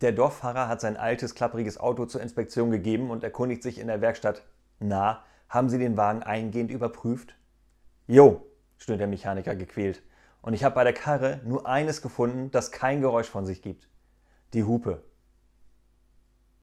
Der 0.00 0.12
Dorffahrer 0.12 0.66
hat 0.68 0.80
sein 0.80 0.96
altes, 0.96 1.34
klappriges 1.34 1.78
Auto 1.78 2.06
zur 2.06 2.22
Inspektion 2.22 2.70
gegeben 2.70 3.10
und 3.10 3.22
erkundigt 3.22 3.62
sich 3.62 3.78
in 3.78 3.86
der 3.86 4.00
Werkstatt. 4.00 4.42
Na, 4.78 5.22
haben 5.48 5.68
Sie 5.68 5.78
den 5.78 5.98
Wagen 5.98 6.22
eingehend 6.22 6.70
überprüft? 6.70 7.34
Jo, 8.06 8.46
stöhnt 8.78 9.00
der 9.00 9.08
Mechaniker 9.08 9.54
gequält. 9.54 10.02
Und 10.40 10.54
ich 10.54 10.64
habe 10.64 10.74
bei 10.74 10.84
der 10.84 10.94
Karre 10.94 11.40
nur 11.44 11.66
eines 11.66 12.00
gefunden, 12.00 12.50
das 12.50 12.72
kein 12.72 13.02
Geräusch 13.02 13.28
von 13.28 13.44
sich 13.44 13.60
gibt. 13.60 13.88
Die 14.54 14.64
Hupe. 14.64 15.02